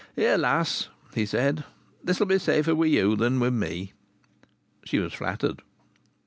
"Here, 0.15 0.35
lass!" 0.35 0.87
he 1.13 1.27
said. 1.27 1.63
"This'll 2.03 2.25
be 2.25 2.39
safer 2.39 2.73
with 2.73 2.89
you 2.89 3.15
than 3.15 3.39
with 3.39 3.53
me." 3.53 3.93
She 4.83 4.97
was 4.97 5.13
flattered. 5.13 5.61